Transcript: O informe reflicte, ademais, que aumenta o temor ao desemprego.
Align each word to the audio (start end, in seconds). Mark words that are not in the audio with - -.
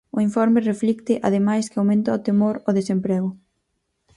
O 0.17 0.19
informe 0.27 0.65
reflicte, 0.71 1.13
ademais, 1.27 1.65
que 1.69 1.79
aumenta 1.79 2.17
o 2.17 2.23
temor 2.27 2.55
ao 2.61 2.75
desemprego. 2.79 3.29